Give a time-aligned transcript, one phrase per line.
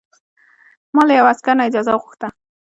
[0.95, 2.27] ما له یوه عسکر نه اجازه وغوښته.